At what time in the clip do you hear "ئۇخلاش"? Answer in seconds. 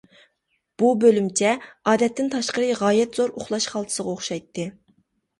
3.41-3.67